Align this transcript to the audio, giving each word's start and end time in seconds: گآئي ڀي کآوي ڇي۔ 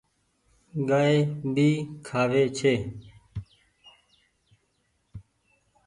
گآئي 0.87 1.15
ڀي 1.55 1.69
کآوي 2.05 2.43
ڇي۔ 2.57 2.73